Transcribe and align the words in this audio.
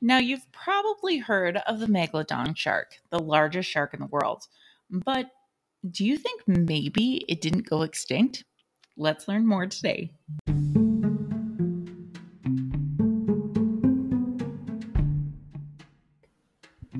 Now, 0.00 0.18
you've 0.18 0.50
probably 0.52 1.18
heard 1.18 1.56
of 1.66 1.80
the 1.80 1.86
megalodon 1.86 2.56
shark, 2.56 2.92
the 3.10 3.18
largest 3.18 3.68
shark 3.68 3.94
in 3.94 4.00
the 4.00 4.06
world. 4.06 4.44
But 4.88 5.26
do 5.90 6.04
you 6.04 6.16
think 6.16 6.42
maybe 6.46 7.24
it 7.28 7.40
didn't 7.40 7.68
go 7.68 7.82
extinct? 7.82 8.44
Let's 8.96 9.26
learn 9.26 9.44
more 9.44 9.66
today. 9.66 10.12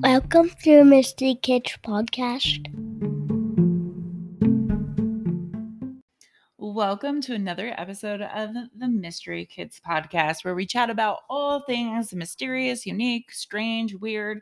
Welcome 0.01 0.51
to 0.63 0.83
Mystery 0.83 1.35
Kids 1.41 1.77
Podcast. 1.81 2.78
Welcome 6.79 7.19
to 7.23 7.33
another 7.33 7.75
episode 7.77 8.21
of 8.21 8.53
the 8.73 8.87
Mystery 8.87 9.45
Kids 9.45 9.81
podcast, 9.85 10.45
where 10.45 10.55
we 10.55 10.65
chat 10.65 10.89
about 10.89 11.23
all 11.29 11.59
things 11.59 12.13
mysterious, 12.13 12.85
unique, 12.85 13.33
strange, 13.33 13.95
weird, 13.95 14.39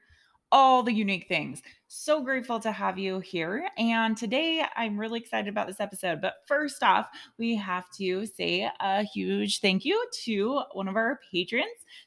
all 0.51 0.83
the 0.83 0.93
unique 0.93 1.27
things. 1.27 1.63
So 1.87 2.21
grateful 2.21 2.59
to 2.59 2.71
have 2.71 2.99
you 2.99 3.21
here. 3.21 3.67
And 3.79 4.15
today 4.15 4.63
I'm 4.75 4.99
really 4.99 5.19
excited 5.19 5.47
about 5.47 5.65
this 5.65 5.79
episode. 5.79 6.21
But 6.21 6.35
first 6.45 6.83
off, 6.83 7.07
we 7.39 7.55
have 7.55 7.89
to 7.93 8.27
say 8.27 8.69
a 8.81 9.01
huge 9.01 9.59
thank 9.59 9.83
you 9.83 9.99
to 10.25 10.61
one 10.73 10.87
of 10.87 10.95
our 10.95 11.19
patrons, 11.31 11.65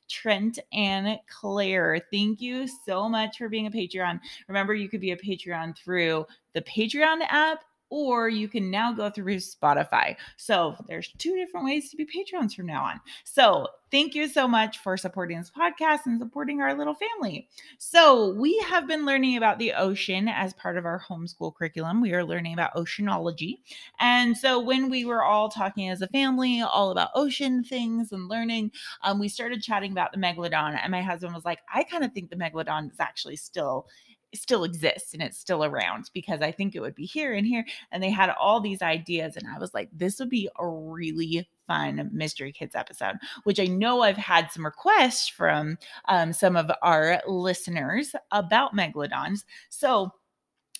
Trent 0.08 0.60
and 0.72 1.18
Claire. 1.28 2.06
Thank 2.12 2.40
you 2.40 2.68
so 2.86 3.08
much 3.08 3.38
for 3.38 3.48
being 3.48 3.66
a 3.66 3.70
Patreon. 3.72 4.20
Remember, 4.46 4.74
you 4.74 4.88
could 4.88 5.00
be 5.00 5.10
a 5.10 5.16
Patreon 5.16 5.76
through 5.76 6.24
the 6.54 6.62
Patreon 6.62 7.22
app 7.28 7.64
or 7.90 8.28
you 8.28 8.48
can 8.48 8.70
now 8.70 8.92
go 8.92 9.10
through 9.10 9.36
Spotify. 9.36 10.16
So 10.36 10.76
there's 10.88 11.12
two 11.18 11.34
different 11.36 11.66
ways 11.66 11.90
to 11.90 11.96
be 11.96 12.04
patrons 12.04 12.54
from 12.54 12.66
now 12.66 12.84
on. 12.84 13.00
So 13.24 13.66
thank 13.90 14.14
you 14.14 14.28
so 14.28 14.46
much 14.46 14.78
for 14.78 14.96
supporting 14.96 15.38
this 15.38 15.50
podcast 15.50 16.06
and 16.06 16.20
supporting 16.20 16.60
our 16.60 16.74
little 16.74 16.94
family. 16.94 17.48
So 17.78 18.32
we 18.34 18.56
have 18.60 18.86
been 18.86 19.04
learning 19.04 19.36
about 19.36 19.58
the 19.58 19.72
ocean 19.72 20.28
as 20.28 20.54
part 20.54 20.78
of 20.78 20.84
our 20.84 21.00
homeschool 21.00 21.54
curriculum. 21.54 22.00
We 22.00 22.12
are 22.12 22.24
learning 22.24 22.52
about 22.52 22.74
oceanology. 22.74 23.58
And 23.98 24.36
so 24.36 24.60
when 24.60 24.88
we 24.88 25.04
were 25.04 25.24
all 25.24 25.48
talking 25.48 25.88
as 25.88 26.00
a 26.00 26.08
family, 26.08 26.62
all 26.62 26.90
about 26.90 27.10
ocean 27.14 27.64
things 27.64 28.12
and 28.12 28.28
learning, 28.28 28.70
um, 29.02 29.18
we 29.18 29.28
started 29.28 29.62
chatting 29.62 29.90
about 29.90 30.12
the 30.12 30.18
megalodon. 30.18 30.78
And 30.80 30.92
my 30.92 31.02
husband 31.02 31.34
was 31.34 31.44
like, 31.44 31.58
I 31.72 31.82
kind 31.82 32.04
of 32.04 32.12
think 32.12 32.30
the 32.30 32.36
megalodon 32.36 32.92
is 32.92 33.00
actually 33.00 33.36
still 33.36 33.88
still 34.34 34.64
exists 34.64 35.12
and 35.12 35.22
it's 35.22 35.38
still 35.38 35.64
around 35.64 36.10
because 36.12 36.40
I 36.40 36.52
think 36.52 36.74
it 36.74 36.80
would 36.80 36.94
be 36.94 37.06
here 37.06 37.34
and 37.34 37.46
here. 37.46 37.64
And 37.90 38.02
they 38.02 38.10
had 38.10 38.30
all 38.30 38.60
these 38.60 38.82
ideas. 38.82 39.36
And 39.36 39.46
I 39.48 39.58
was 39.58 39.74
like, 39.74 39.88
this 39.92 40.18
would 40.18 40.30
be 40.30 40.48
a 40.58 40.66
really 40.66 41.48
fun 41.66 42.10
Mystery 42.12 42.52
Kids 42.52 42.74
episode, 42.74 43.16
which 43.44 43.60
I 43.60 43.66
know 43.66 44.02
I've 44.02 44.16
had 44.16 44.50
some 44.50 44.64
requests 44.64 45.28
from 45.28 45.78
um, 46.08 46.32
some 46.32 46.56
of 46.56 46.70
our 46.82 47.20
listeners 47.26 48.14
about 48.30 48.76
megalodons. 48.76 49.44
So 49.68 50.12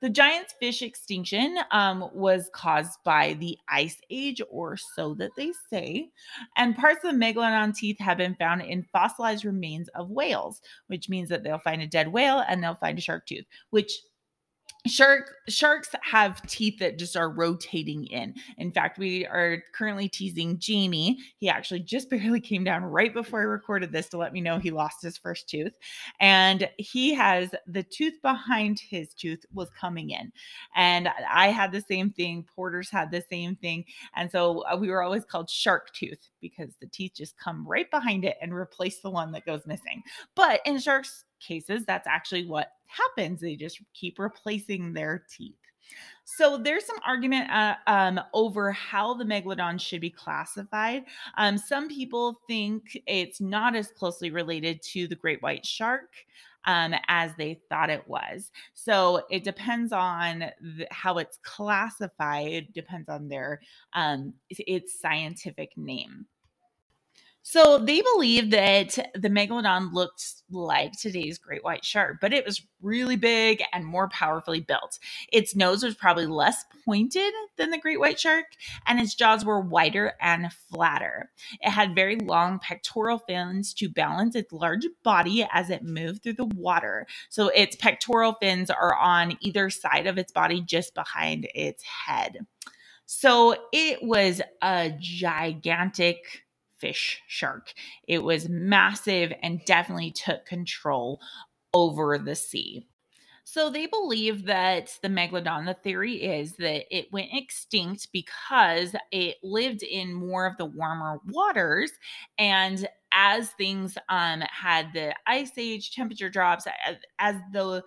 The 0.00 0.10
giant 0.10 0.52
fish 0.60 0.82
extinction 0.82 1.58
um, 1.70 2.10
was 2.12 2.50
caused 2.52 2.98
by 3.04 3.34
the 3.34 3.56
ice 3.68 3.96
age, 4.10 4.42
or 4.50 4.76
so 4.76 5.14
that 5.14 5.30
they 5.36 5.52
say. 5.70 6.10
And 6.56 6.76
parts 6.76 7.02
of 7.04 7.12
the 7.12 7.18
megalodon 7.18 7.74
teeth 7.74 7.98
have 8.00 8.18
been 8.18 8.34
found 8.34 8.62
in 8.62 8.82
fossilized 8.92 9.44
remains 9.44 9.88
of 9.94 10.10
whales, 10.10 10.60
which 10.88 11.08
means 11.08 11.28
that 11.30 11.44
they'll 11.44 11.58
find 11.58 11.80
a 11.80 11.86
dead 11.86 12.08
whale 12.08 12.44
and 12.46 12.62
they'll 12.62 12.74
find 12.74 12.98
a 12.98 13.00
shark 13.00 13.26
tooth, 13.26 13.46
which 13.70 14.00
shark 14.86 15.34
sharks 15.48 15.90
have 16.02 16.42
teeth 16.46 16.78
that 16.78 16.98
just 16.98 17.16
are 17.16 17.30
rotating 17.30 18.06
in. 18.06 18.34
In 18.58 18.72
fact 18.72 18.98
we 18.98 19.26
are 19.26 19.62
currently 19.74 20.08
teasing 20.08 20.58
jamie. 20.58 21.18
He 21.38 21.48
actually 21.48 21.80
just 21.80 22.10
barely 22.16 22.40
came 22.40 22.64
down 22.64 22.84
right 22.84 23.12
before 23.12 23.40
i 23.40 23.44
recorded 23.44 23.92
this 23.92 24.08
to 24.10 24.16
let 24.16 24.32
me 24.32 24.40
know 24.40 24.58
he 24.58 24.70
lost 24.70 25.02
his 25.02 25.16
first 25.16 25.48
tooth. 25.48 25.76
And 26.20 26.68
he 26.78 27.14
has 27.14 27.50
the 27.66 27.82
tooth 27.82 28.20
behind 28.22 28.80
his 28.80 29.14
tooth 29.14 29.44
was 29.52 29.70
coming 29.78 30.10
in. 30.10 30.32
And 30.74 31.08
i 31.30 31.48
had 31.48 31.72
the 31.72 31.80
same 31.80 32.10
thing 32.10 32.44
porter's 32.54 32.90
had 32.90 33.10
the 33.10 33.24
same 33.30 33.56
thing. 33.56 33.84
And 34.14 34.30
so 34.30 34.64
uh, 34.70 34.76
we 34.76 34.90
were 34.90 35.02
always 35.02 35.24
called 35.24 35.50
shark 35.50 35.92
tooth 35.92 36.30
because 36.40 36.74
the 36.80 36.88
teeth 36.88 37.12
just 37.16 37.38
come 37.38 37.66
right 37.66 37.90
behind 37.90 38.24
it 38.24 38.36
and 38.40 38.52
replace 38.52 39.00
the 39.00 39.10
one 39.10 39.32
that 39.32 39.46
goes 39.46 39.66
missing. 39.66 40.02
But 40.34 40.60
in 40.64 40.78
sharks 40.78 41.24
cases, 41.40 41.84
that's 41.86 42.06
actually 42.06 42.46
what 42.46 42.72
happens. 42.86 43.40
They 43.40 43.56
just 43.56 43.80
keep 43.94 44.18
replacing 44.18 44.92
their 44.92 45.24
teeth. 45.30 45.54
So 46.24 46.58
there's 46.58 46.84
some 46.84 46.98
argument 47.06 47.50
uh, 47.50 47.76
um, 47.86 48.20
over 48.34 48.72
how 48.72 49.14
the 49.14 49.24
megalodon 49.24 49.80
should 49.80 50.00
be 50.00 50.10
classified. 50.10 51.04
Um, 51.38 51.56
some 51.56 51.88
people 51.88 52.40
think 52.48 52.98
it's 53.06 53.40
not 53.40 53.76
as 53.76 53.92
closely 53.92 54.30
related 54.30 54.82
to 54.92 55.06
the 55.06 55.14
great 55.14 55.40
white 55.42 55.64
shark 55.64 56.10
um, 56.64 56.94
as 57.06 57.30
they 57.36 57.60
thought 57.68 57.90
it 57.90 58.06
was. 58.08 58.50
So 58.74 59.22
it 59.30 59.44
depends 59.44 59.92
on 59.92 60.50
the, 60.60 60.88
how 60.90 61.18
it's 61.18 61.38
classified. 61.42 62.52
It 62.52 62.72
depends 62.74 63.08
on 63.08 63.28
their 63.28 63.60
um, 63.92 64.34
its 64.50 65.00
scientific 65.00 65.76
name. 65.76 66.26
So 67.48 67.78
they 67.78 68.02
believe 68.02 68.50
that 68.50 69.12
the 69.14 69.28
megalodon 69.30 69.92
looked 69.92 70.42
like 70.50 70.94
today's 70.94 71.38
great 71.38 71.62
white 71.62 71.84
shark, 71.84 72.16
but 72.20 72.32
it 72.32 72.44
was 72.44 72.60
really 72.82 73.14
big 73.14 73.62
and 73.72 73.86
more 73.86 74.08
powerfully 74.08 74.58
built. 74.58 74.98
Its 75.32 75.54
nose 75.54 75.84
was 75.84 75.94
probably 75.94 76.26
less 76.26 76.64
pointed 76.84 77.32
than 77.56 77.70
the 77.70 77.78
great 77.78 78.00
white 78.00 78.18
shark, 78.18 78.46
and 78.88 78.98
its 78.98 79.14
jaws 79.14 79.44
were 79.44 79.60
wider 79.60 80.14
and 80.20 80.52
flatter. 80.52 81.30
It 81.60 81.70
had 81.70 81.94
very 81.94 82.16
long 82.16 82.58
pectoral 82.58 83.20
fins 83.20 83.72
to 83.74 83.88
balance 83.88 84.34
its 84.34 84.50
large 84.50 84.88
body 85.04 85.46
as 85.52 85.70
it 85.70 85.84
moved 85.84 86.24
through 86.24 86.32
the 86.32 86.46
water. 86.46 87.06
So 87.28 87.50
its 87.50 87.76
pectoral 87.76 88.32
fins 88.40 88.70
are 88.70 88.96
on 88.96 89.38
either 89.40 89.70
side 89.70 90.08
of 90.08 90.18
its 90.18 90.32
body, 90.32 90.62
just 90.62 90.96
behind 90.96 91.46
its 91.54 91.84
head. 91.84 92.38
So 93.08 93.54
it 93.72 94.00
was 94.02 94.42
a 94.60 94.92
gigantic 94.98 96.42
fish 96.78 97.22
shark. 97.26 97.72
It 98.06 98.22
was 98.22 98.48
massive 98.48 99.32
and 99.42 99.64
definitely 99.64 100.10
took 100.12 100.46
control 100.46 101.20
over 101.72 102.18
the 102.18 102.34
sea. 102.34 102.86
So 103.48 103.70
they 103.70 103.86
believe 103.86 104.46
that 104.46 104.98
the 105.02 105.08
megalodon, 105.08 105.66
the 105.66 105.74
theory 105.74 106.16
is 106.16 106.54
that 106.56 106.84
it 106.90 107.12
went 107.12 107.28
extinct 107.32 108.08
because 108.12 108.96
it 109.12 109.36
lived 109.42 109.84
in 109.84 110.12
more 110.12 110.46
of 110.46 110.56
the 110.56 110.64
warmer 110.64 111.20
waters. 111.28 111.92
And 112.38 112.88
as 113.12 113.50
things 113.50 113.96
um, 114.08 114.40
had 114.40 114.92
the 114.92 115.14
ice 115.28 115.52
age, 115.56 115.92
temperature 115.92 116.28
drops, 116.28 116.66
as, 116.84 116.96
as 117.20 117.36
the 117.52 117.84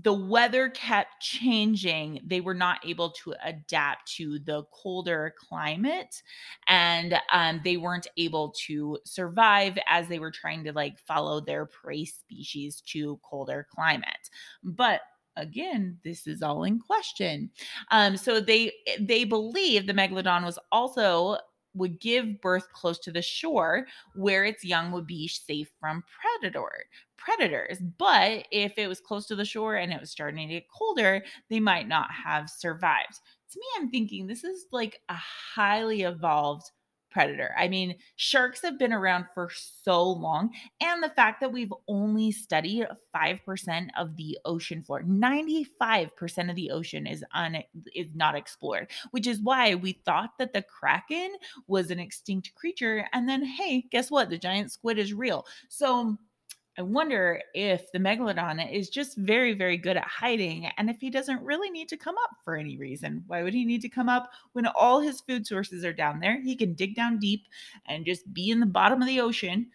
the 0.00 0.12
weather 0.12 0.70
kept 0.70 1.20
changing 1.20 2.18
they 2.24 2.40
were 2.40 2.54
not 2.54 2.80
able 2.82 3.10
to 3.10 3.34
adapt 3.44 4.10
to 4.10 4.38
the 4.38 4.62
colder 4.72 5.34
climate 5.38 6.22
and 6.66 7.14
um, 7.30 7.60
they 7.62 7.76
weren't 7.76 8.06
able 8.16 8.54
to 8.56 8.98
survive 9.04 9.76
as 9.86 10.08
they 10.08 10.18
were 10.18 10.30
trying 10.30 10.64
to 10.64 10.72
like 10.72 10.98
follow 10.98 11.40
their 11.40 11.66
prey 11.66 12.06
species 12.06 12.80
to 12.80 13.20
colder 13.22 13.66
climate. 13.70 14.30
But 14.64 15.02
again 15.36 15.98
this 16.04 16.26
is 16.26 16.42
all 16.42 16.64
in 16.64 16.78
question. 16.78 17.50
Um, 17.90 18.16
so 18.16 18.40
they 18.40 18.72
they 18.98 19.24
believe 19.24 19.86
the 19.86 19.92
megalodon 19.92 20.42
was 20.44 20.58
also 20.70 21.36
would 21.74 22.00
give 22.00 22.40
birth 22.40 22.70
close 22.72 22.98
to 23.00 23.12
the 23.12 23.22
shore 23.22 23.86
where 24.14 24.44
its 24.44 24.64
young 24.64 24.92
would 24.92 25.06
be 25.06 25.28
safe 25.28 25.70
from 25.80 26.04
predator 26.20 26.86
predators. 27.16 27.78
But 27.98 28.46
if 28.50 28.78
it 28.78 28.88
was 28.88 29.00
close 29.00 29.26
to 29.28 29.36
the 29.36 29.44
shore 29.44 29.76
and 29.76 29.92
it 29.92 30.00
was 30.00 30.10
starting 30.10 30.48
to 30.48 30.54
get 30.54 30.64
colder 30.68 31.24
they 31.50 31.60
might 31.60 31.88
not 31.88 32.10
have 32.10 32.50
survived. 32.50 33.20
To 33.52 33.58
me 33.58 33.66
i'm 33.76 33.90
thinking 33.90 34.26
this 34.26 34.44
is 34.44 34.66
like 34.72 35.00
a 35.08 35.14
highly 35.14 36.02
evolved 36.02 36.70
predator. 37.12 37.54
I 37.58 37.68
mean, 37.68 37.96
sharks 38.16 38.62
have 38.62 38.78
been 38.78 38.92
around 38.92 39.26
for 39.34 39.50
so 39.50 40.02
long. 40.02 40.50
And 40.80 41.02
the 41.02 41.10
fact 41.10 41.40
that 41.40 41.52
we've 41.52 41.72
only 41.88 42.32
studied 42.32 42.86
5% 43.14 43.88
of 43.98 44.16
the 44.16 44.38
ocean 44.44 44.82
floor, 44.82 45.02
95% 45.02 46.50
of 46.50 46.56
the 46.56 46.70
ocean 46.70 47.06
is 47.06 47.24
un, 47.34 47.58
is 47.94 48.08
not 48.14 48.34
explored, 48.34 48.90
which 49.10 49.26
is 49.26 49.40
why 49.40 49.74
we 49.74 50.00
thought 50.04 50.30
that 50.38 50.52
the 50.52 50.62
Kraken 50.62 51.32
was 51.66 51.90
an 51.90 52.00
extinct 52.00 52.54
creature. 52.54 53.06
And 53.12 53.28
then, 53.28 53.44
hey, 53.44 53.84
guess 53.90 54.10
what? 54.10 54.30
The 54.30 54.38
giant 54.38 54.72
squid 54.72 54.98
is 54.98 55.12
real. 55.12 55.46
So 55.68 56.16
I 56.78 56.82
wonder 56.82 57.42
if 57.52 57.92
the 57.92 57.98
megalodon 57.98 58.72
is 58.72 58.88
just 58.88 59.18
very, 59.18 59.52
very 59.52 59.76
good 59.76 59.98
at 59.98 60.06
hiding 60.06 60.70
and 60.78 60.88
if 60.88 61.00
he 61.00 61.10
doesn't 61.10 61.42
really 61.42 61.68
need 61.68 61.88
to 61.90 61.98
come 61.98 62.16
up 62.24 62.30
for 62.44 62.56
any 62.56 62.78
reason. 62.78 63.24
Why 63.26 63.42
would 63.42 63.52
he 63.52 63.66
need 63.66 63.82
to 63.82 63.90
come 63.90 64.08
up 64.08 64.30
when 64.52 64.66
all 64.66 65.00
his 65.00 65.20
food 65.20 65.46
sources 65.46 65.84
are 65.84 65.92
down 65.92 66.20
there? 66.20 66.40
He 66.40 66.56
can 66.56 66.72
dig 66.72 66.96
down 66.96 67.18
deep 67.18 67.42
and 67.86 68.06
just 68.06 68.32
be 68.32 68.50
in 68.50 68.58
the 68.58 68.66
bottom 68.66 69.02
of 69.02 69.08
the 69.08 69.20
ocean. 69.20 69.66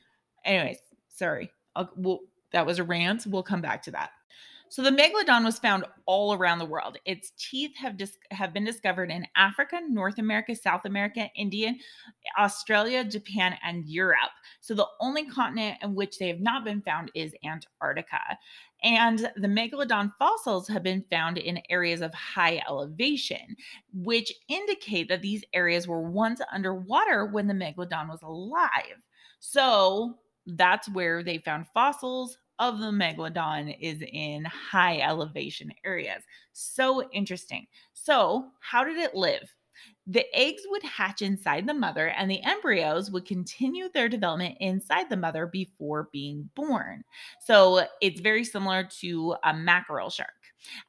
Anyways, 0.43 0.79
sorry. 1.07 1.51
I'll, 1.75 1.91
we'll, 1.95 2.21
that 2.51 2.65
was 2.65 2.79
a 2.79 2.83
rant. 2.83 3.27
We'll 3.27 3.43
come 3.43 3.61
back 3.61 3.83
to 3.83 3.91
that. 3.91 4.09
So 4.69 4.81
the 4.81 4.91
megalodon 4.91 5.45
was 5.45 5.59
found 5.59 5.85
all 6.05 6.33
around 6.33 6.59
the 6.59 6.65
world. 6.65 6.97
Its 7.05 7.31
teeth 7.37 7.75
have 7.77 7.97
dis- 7.97 8.17
have 8.31 8.53
been 8.53 8.65
discovered 8.65 9.09
in 9.09 9.25
Africa, 9.35 9.79
North 9.87 10.17
America, 10.19 10.55
South 10.55 10.85
America, 10.85 11.29
India, 11.35 11.73
Australia, 12.37 13.03
Japan, 13.03 13.57
and 13.63 13.85
Europe. 13.85 14.31
So 14.59 14.73
the 14.73 14.87
only 14.99 15.25
continent 15.25 15.77
in 15.81 15.95
which 15.95 16.17
they 16.17 16.27
have 16.27 16.41
not 16.41 16.65
been 16.65 16.81
found 16.81 17.11
is 17.15 17.33
Antarctica. 17.43 18.37
And 18.83 19.31
the 19.35 19.47
megalodon 19.47 20.13
fossils 20.19 20.67
have 20.67 20.83
been 20.83 21.03
found 21.09 21.37
in 21.37 21.61
areas 21.69 22.01
of 22.01 22.13
high 22.13 22.61
elevation, 22.67 23.55
which 23.93 24.31
indicate 24.49 25.09
that 25.09 25.21
these 25.21 25.43
areas 25.53 25.87
were 25.87 26.01
once 26.01 26.41
underwater 26.51 27.25
when 27.25 27.47
the 27.47 27.53
megalodon 27.53 28.09
was 28.09 28.21
alive. 28.21 29.01
So 29.39 30.19
that's 30.45 30.89
where 30.89 31.23
they 31.23 31.39
found 31.39 31.67
fossils 31.73 32.37
of 32.59 32.79
the 32.79 32.91
megalodon 32.91 33.75
is 33.79 34.01
in 34.01 34.45
high 34.45 34.99
elevation 34.99 35.71
areas. 35.85 36.23
So 36.53 37.09
interesting. 37.11 37.67
So, 37.93 38.51
how 38.59 38.83
did 38.83 38.97
it 38.97 39.15
live? 39.15 39.53
The 40.07 40.25
eggs 40.33 40.63
would 40.67 40.83
hatch 40.83 41.21
inside 41.21 41.67
the 41.67 41.73
mother, 41.73 42.07
and 42.09 42.31
the 42.31 42.41
embryos 42.43 43.11
would 43.11 43.25
continue 43.25 43.89
their 43.93 44.09
development 44.09 44.57
inside 44.59 45.09
the 45.09 45.17
mother 45.17 45.45
before 45.45 46.09
being 46.11 46.49
born. 46.55 47.03
So, 47.43 47.85
it's 48.01 48.21
very 48.21 48.43
similar 48.43 48.83
to 49.01 49.35
a 49.43 49.53
mackerel 49.53 50.09
shark. 50.09 50.29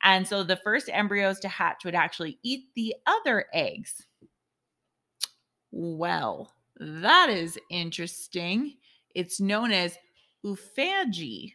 And 0.02 0.26
so, 0.26 0.42
the 0.42 0.56
first 0.56 0.88
embryos 0.90 1.38
to 1.40 1.48
hatch 1.48 1.84
would 1.84 1.94
actually 1.94 2.38
eat 2.42 2.64
the 2.74 2.94
other 3.06 3.46
eggs. 3.52 4.06
Well, 5.70 6.52
that 6.78 7.28
is 7.28 7.58
interesting. 7.70 8.76
It's 9.14 9.40
known 9.40 9.72
as 9.72 9.98
oophagy 10.44 11.54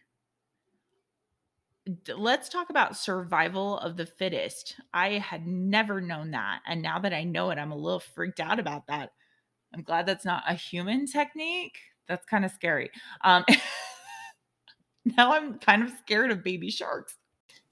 let's 2.16 2.48
talk 2.48 2.70
about 2.70 2.96
survival 2.96 3.78
of 3.78 3.96
the 3.96 4.06
fittest. 4.06 4.76
I 4.92 5.12
had 5.12 5.46
never 5.46 6.00
known 6.00 6.30
that. 6.30 6.60
And 6.66 6.82
now 6.82 6.98
that 6.98 7.12
I 7.12 7.24
know 7.24 7.50
it, 7.50 7.58
I'm 7.58 7.72
a 7.72 7.76
little 7.76 8.00
freaked 8.00 8.40
out 8.40 8.58
about 8.58 8.86
that. 8.86 9.10
I'm 9.74 9.82
glad 9.82 10.06
that's 10.06 10.24
not 10.24 10.44
a 10.48 10.54
human 10.54 11.06
technique. 11.06 11.78
That's 12.08 12.24
kind 12.26 12.44
of 12.44 12.50
scary. 12.52 12.90
Um, 13.22 13.44
now 15.04 15.34
I'm 15.34 15.58
kind 15.58 15.82
of 15.82 15.90
scared 16.00 16.30
of 16.30 16.44
baby 16.44 16.70
sharks. 16.70 17.16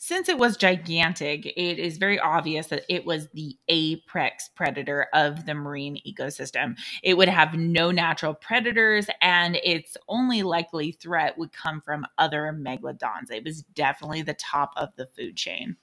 Since 0.05 0.29
it 0.29 0.37
was 0.37 0.57
gigantic, 0.57 1.47
it 1.47 1.79
is 1.79 1.97
very 1.97 2.19
obvious 2.19 2.67
that 2.67 2.85
it 2.89 3.07
was 3.07 3.29
the 3.29 3.57
apex 3.69 4.49
predator 4.49 5.07
of 5.15 5.47
the 5.47 5.55
marine 5.55 5.97
ecosystem. 6.05 6.77
It 7.05 7.17
would 7.17 7.29
have 7.29 7.55
no 7.55 7.93
natural 7.93 8.35
predators, 8.35 9.07
and 9.21 9.55
its 9.63 9.97
only 10.09 10.43
likely 10.43 10.91
threat 10.91 11.39
would 11.39 11.53
come 11.53 11.81
from 11.81 12.05
other 12.19 12.53
megalodons. 12.53 13.31
It 13.31 13.45
was 13.45 13.63
definitely 13.63 14.23
the 14.23 14.35
top 14.35 14.73
of 14.77 14.89
the 14.97 15.07
food 15.07 15.37
chain. 15.37 15.77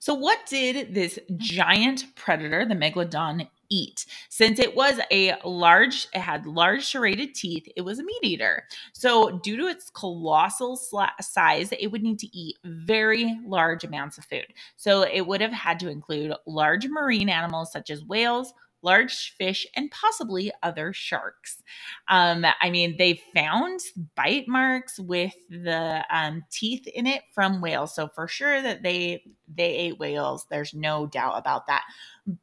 So, 0.00 0.12
what 0.12 0.44
did 0.46 0.92
this 0.92 1.20
giant 1.36 2.16
predator, 2.16 2.64
the 2.64 2.74
megalodon, 2.74 3.48
eat. 3.72 4.06
Since 4.28 4.58
it 4.58 4.76
was 4.76 5.00
a 5.10 5.34
large, 5.44 6.06
it 6.14 6.20
had 6.20 6.46
large 6.46 6.84
serrated 6.84 7.34
teeth, 7.34 7.66
it 7.74 7.82
was 7.82 7.98
a 7.98 8.04
meat 8.04 8.22
eater. 8.22 8.64
So, 8.92 9.40
due 9.42 9.56
to 9.56 9.66
its 9.66 9.90
colossal 9.90 10.76
size, 10.76 11.72
it 11.72 11.88
would 11.88 12.02
need 12.02 12.18
to 12.20 12.36
eat 12.36 12.56
very 12.64 13.38
large 13.46 13.84
amounts 13.84 14.18
of 14.18 14.24
food. 14.24 14.46
So, 14.76 15.02
it 15.02 15.26
would 15.26 15.40
have 15.40 15.52
had 15.52 15.80
to 15.80 15.88
include 15.88 16.34
large 16.46 16.86
marine 16.88 17.28
animals 17.28 17.72
such 17.72 17.90
as 17.90 18.04
whales, 18.04 18.52
large 18.82 19.34
fish, 19.38 19.66
and 19.76 19.90
possibly 19.90 20.52
other 20.62 20.92
sharks. 20.92 21.62
Um, 22.08 22.44
I 22.60 22.70
mean, 22.70 22.96
they 22.98 23.20
found 23.34 23.80
bite 24.16 24.48
marks 24.48 24.98
with 24.98 25.34
the 25.48 26.04
um, 26.10 26.42
teeth 26.50 26.86
in 26.86 27.06
it 27.06 27.22
from 27.34 27.60
whales, 27.60 27.94
so 27.94 28.08
for 28.08 28.28
sure 28.28 28.60
that 28.60 28.82
they 28.82 29.24
they 29.54 29.74
ate 29.76 29.98
whales. 29.98 30.46
There's 30.50 30.74
no 30.74 31.06
doubt 31.06 31.38
about 31.38 31.66
that. 31.66 31.82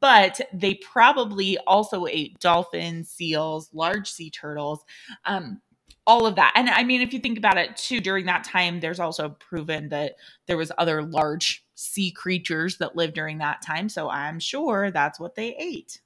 But 0.00 0.40
they 0.52 0.74
probably 0.74 1.58
also 1.66 2.06
ate 2.06 2.38
dolphins, 2.38 3.10
seals, 3.10 3.70
large 3.72 4.10
sea 4.10 4.30
turtles. 4.30 4.84
Um, 5.24 5.60
all 6.06 6.26
of 6.26 6.36
that. 6.36 6.52
And 6.56 6.68
I 6.68 6.82
mean, 6.82 7.02
if 7.02 7.12
you 7.12 7.20
think 7.20 7.38
about 7.38 7.56
it 7.56 7.76
too, 7.76 8.00
during 8.00 8.26
that 8.26 8.44
time, 8.44 8.80
there's 8.80 9.00
also 9.00 9.28
proven 9.28 9.90
that 9.90 10.16
there 10.46 10.56
was 10.56 10.72
other 10.78 11.02
large 11.02 11.64
sea 11.74 12.10
creatures 12.10 12.78
that 12.78 12.96
lived 12.96 13.14
during 13.14 13.38
that 13.38 13.62
time. 13.62 13.88
So 13.88 14.10
I'm 14.10 14.40
sure 14.40 14.90
that's 14.90 15.20
what 15.20 15.34
they 15.34 15.54
ate. 15.56 16.00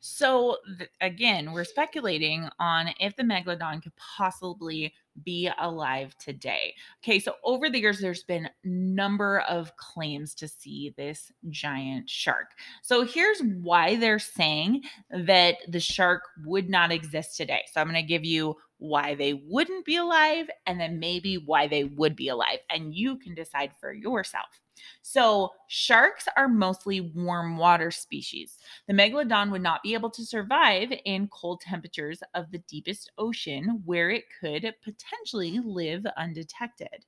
So 0.00 0.56
th- 0.78 0.90
again, 1.00 1.52
we're 1.52 1.64
speculating 1.64 2.48
on 2.58 2.90
if 2.98 3.16
the 3.16 3.22
megalodon 3.22 3.82
could 3.82 3.94
possibly 3.96 4.94
be 5.22 5.50
alive 5.58 6.16
today. 6.18 6.74
Okay, 7.04 7.18
so 7.18 7.34
over 7.44 7.68
the 7.68 7.78
years 7.78 8.00
there's 8.00 8.22
been 8.22 8.48
number 8.64 9.40
of 9.40 9.76
claims 9.76 10.34
to 10.36 10.48
see 10.48 10.94
this 10.96 11.30
giant 11.50 12.08
shark. 12.08 12.52
So 12.82 13.04
here's 13.04 13.40
why 13.40 13.96
they're 13.96 14.18
saying 14.18 14.84
that 15.10 15.56
the 15.68 15.80
shark 15.80 16.22
would 16.44 16.70
not 16.70 16.92
exist 16.92 17.36
today. 17.36 17.64
So 17.72 17.80
I'm 17.80 17.88
going 17.88 18.02
to 18.02 18.02
give 18.02 18.24
you 18.24 18.56
why 18.78 19.14
they 19.14 19.34
wouldn't 19.34 19.84
be 19.84 19.96
alive 19.96 20.48
and 20.66 20.80
then 20.80 20.98
maybe 20.98 21.36
why 21.36 21.66
they 21.66 21.84
would 21.84 22.16
be 22.16 22.28
alive 22.28 22.58
and 22.70 22.94
you 22.94 23.18
can 23.18 23.34
decide 23.34 23.72
for 23.78 23.92
yourself. 23.92 24.60
So, 25.02 25.50
sharks 25.68 26.26
are 26.36 26.48
mostly 26.48 27.00
warm 27.00 27.56
water 27.56 27.90
species. 27.90 28.58
The 28.86 28.94
megalodon 28.94 29.50
would 29.50 29.62
not 29.62 29.82
be 29.82 29.94
able 29.94 30.10
to 30.10 30.24
survive 30.24 30.92
in 31.04 31.28
cold 31.28 31.60
temperatures 31.60 32.22
of 32.34 32.50
the 32.50 32.58
deepest 32.68 33.10
ocean 33.18 33.82
where 33.84 34.10
it 34.10 34.24
could 34.40 34.74
potentially 34.82 35.60
live 35.60 36.04
undetected. 36.16 37.04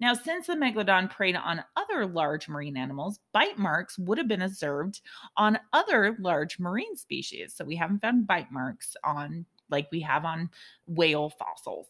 Now, 0.00 0.14
since 0.14 0.48
the 0.48 0.54
megalodon 0.54 1.10
preyed 1.10 1.36
on 1.36 1.64
other 1.76 2.06
large 2.06 2.48
marine 2.48 2.76
animals, 2.76 3.20
bite 3.32 3.58
marks 3.58 3.98
would 3.98 4.18
have 4.18 4.28
been 4.28 4.42
observed 4.42 5.00
on 5.36 5.58
other 5.72 6.16
large 6.20 6.58
marine 6.58 6.96
species. 6.96 7.54
So, 7.54 7.64
we 7.64 7.76
haven't 7.76 8.00
found 8.00 8.26
bite 8.26 8.50
marks 8.50 8.96
on 9.04 9.46
like 9.70 9.88
we 9.90 10.00
have 10.00 10.24
on 10.24 10.50
whale 10.86 11.30
fossils. 11.30 11.86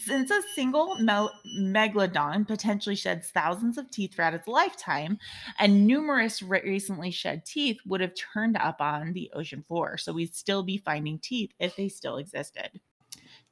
Since 0.00 0.30
a 0.30 0.42
single 0.54 0.96
megalodon 0.96 2.46
potentially 2.46 2.96
sheds 2.96 3.30
thousands 3.30 3.78
of 3.78 3.90
teeth 3.90 4.14
throughout 4.14 4.34
its 4.34 4.48
lifetime, 4.48 5.18
and 5.58 5.86
numerous 5.86 6.42
re- 6.42 6.62
recently 6.64 7.10
shed 7.10 7.44
teeth 7.44 7.78
would 7.86 8.00
have 8.00 8.14
turned 8.14 8.56
up 8.56 8.80
on 8.80 9.12
the 9.12 9.30
ocean 9.32 9.64
floor. 9.68 9.96
So 9.96 10.12
we'd 10.12 10.34
still 10.34 10.62
be 10.62 10.78
finding 10.78 11.18
teeth 11.18 11.52
if 11.60 11.76
they 11.76 11.88
still 11.88 12.16
existed. 12.16 12.80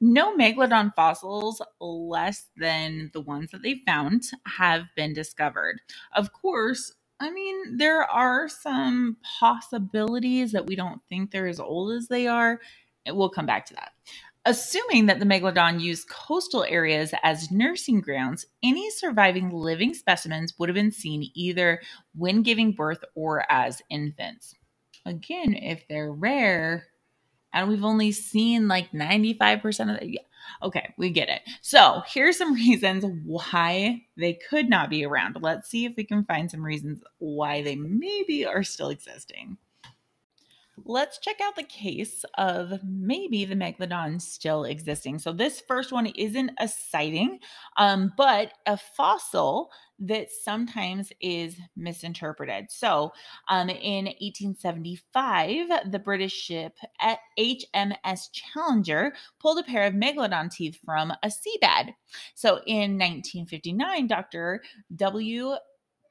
No 0.01 0.35
megalodon 0.35 0.93
fossils 0.93 1.61
less 1.79 2.47
than 2.57 3.11
the 3.13 3.21
ones 3.21 3.51
that 3.51 3.63
they 3.63 3.81
found 3.85 4.23
have 4.45 4.83
been 4.95 5.13
discovered. 5.13 5.79
Of 6.13 6.33
course, 6.33 6.93
I 7.19 7.31
mean, 7.31 7.77
there 7.77 8.03
are 8.03 8.49
some 8.49 9.17
possibilities 9.39 10.51
that 10.51 10.65
we 10.65 10.75
don't 10.75 11.01
think 11.07 11.31
they're 11.31 11.47
as 11.47 11.61
old 11.61 11.93
as 11.93 12.09
they 12.09 12.27
are. 12.27 12.59
We'll 13.07 13.29
come 13.29 13.45
back 13.45 13.65
to 13.67 13.73
that. 13.75 13.93
Assuming 14.47 15.07
that 15.07 15.19
the 15.19 15.25
megalodon 15.25 15.81
used 15.81 16.07
coastal 16.07 16.63
areas 16.65 17.13
as 17.23 17.49
nursing 17.49 17.99
grounds, 17.99 18.45
any 18.61 18.91
surviving 18.91 19.49
living 19.49 19.95
specimens 19.95 20.53
would 20.59 20.69
have 20.69 20.75
been 20.75 20.91
seen 20.91 21.31
either 21.33 21.81
when 22.13 22.43
giving 22.43 22.71
birth 22.71 23.03
or 23.15 23.43
as 23.51 23.81
infants. 23.89 24.53
Again, 25.03 25.55
if 25.55 25.87
they're 25.87 26.11
rare 26.11 26.85
and 27.53 27.69
we've 27.69 27.83
only 27.83 28.11
seen 28.11 28.67
like 28.67 28.91
95% 28.91 29.93
of 29.93 29.99
the 29.99 30.11
yeah. 30.11 30.19
okay, 30.61 30.93
we 30.97 31.09
get 31.09 31.29
it. 31.29 31.41
So, 31.61 32.03
here's 32.05 32.37
some 32.37 32.53
reasons 32.55 33.03
why 33.23 34.03
they 34.15 34.37
could 34.49 34.69
not 34.69 34.91
be 34.91 35.05
around. 35.05 35.37
Let's 35.41 35.69
see 35.69 35.85
if 35.85 35.93
we 35.97 36.03
can 36.03 36.23
find 36.25 36.51
some 36.51 36.63
reasons 36.63 37.01
why 37.17 37.63
they 37.63 37.75
maybe 37.75 38.45
are 38.45 38.63
still 38.63 38.89
existing 38.89 39.57
let's 40.83 41.19
check 41.19 41.37
out 41.41 41.55
the 41.55 41.63
case 41.63 42.25
of 42.37 42.73
maybe 42.83 43.45
the 43.45 43.55
megalodon 43.55 44.21
still 44.21 44.65
existing. 44.65 45.19
So 45.19 45.31
this 45.31 45.61
first 45.67 45.91
one 45.91 46.07
isn't 46.07 46.51
a 46.59 46.67
sighting, 46.67 47.39
um, 47.77 48.11
but 48.17 48.51
a 48.65 48.77
fossil 48.77 49.69
that 49.99 50.29
sometimes 50.29 51.11
is 51.21 51.57
misinterpreted. 51.77 52.65
So 52.69 53.13
um, 53.47 53.69
in 53.69 54.05
1875, 54.05 55.91
the 55.91 55.99
British 55.99 56.33
ship 56.33 56.73
HMS 57.39 58.29
Challenger 58.33 59.13
pulled 59.39 59.59
a 59.59 59.63
pair 59.63 59.87
of 59.87 59.93
megalodon 59.93 60.51
teeth 60.51 60.77
from 60.83 61.11
a 61.23 61.27
seabed. 61.27 61.93
So 62.33 62.59
in 62.65 62.97
1959, 62.97 64.07
Dr. 64.07 64.61
W. 64.95 65.55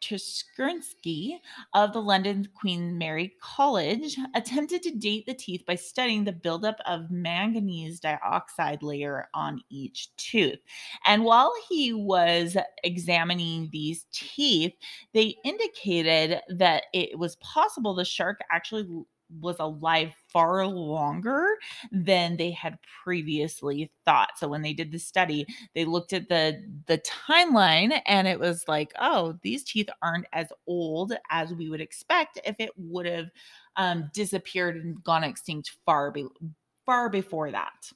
Tuskensky 0.05 1.39
of 1.73 1.95
the 1.95 2.03
London 2.03 2.47
Queen 2.55 2.99
Mary 2.99 3.35
College 3.41 4.19
attempted 4.35 4.83
to 4.83 4.91
date 4.91 5.25
the 5.25 5.33
teeth 5.33 5.65
by 5.67 5.75
studying 5.75 6.25
the 6.25 6.33
buildup 6.33 6.77
of 6.87 7.11
manganese 7.11 8.01
dioxide 8.01 8.83
layer 8.83 9.29
on 9.33 9.63
each 9.71 10.15
tooth. 10.17 10.59
And 11.07 11.25
while 11.25 11.53
he 11.69 11.95
was 11.95 12.57
examining 12.83 13.71
these 13.73 14.05
teeth, 14.13 14.75
they 15.15 15.37
indicated 15.43 16.41
that 16.49 16.85
it 16.93 17.19
was 17.19 17.37
possible 17.37 17.95
the 17.95 18.05
shark 18.05 18.41
actually 18.51 18.87
was 19.41 19.57
alive 19.59 20.15
far 20.33 20.67
longer 20.67 21.47
than 21.91 22.37
they 22.37 22.51
had 22.51 22.79
previously 23.03 23.91
thought. 24.05 24.31
So 24.39 24.49
when 24.49 24.63
they 24.63 24.73
did 24.73 24.93
the 24.93 24.99
study, 24.99 25.47
they 25.75 25.85
looked 25.85 26.13
at 26.13 26.29
the 26.29 26.63
the 26.87 26.99
timeline 26.99 28.01
and 28.07 28.27
it 28.27 28.39
was 28.39 28.65
like, 28.69 28.93
oh, 28.99 29.39
these 29.43 29.65
teeth 29.65 29.89
aren't 30.03 30.27
as 30.33 30.49
old 30.67 31.13
as 31.31 31.53
we 31.53 31.69
would 31.69 31.81
expect 31.81 32.39
if 32.45 32.57
it 32.59 32.71
would 32.77 33.07
have 33.07 33.31
um, 33.77 34.11
disappeared 34.13 34.77
and 34.77 35.03
gone 35.03 35.25
extinct 35.25 35.77
far 35.85 36.11
be- 36.11 36.27
far 36.87 37.09
before 37.09 37.51
that. 37.51 37.91